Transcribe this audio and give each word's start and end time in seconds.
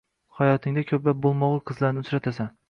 Hayotingda 0.37 0.83
ko‘plab 0.93 1.19
bo‘lmagur 1.27 1.63
qizlarni 1.73 2.05
uchratasan. 2.07 2.51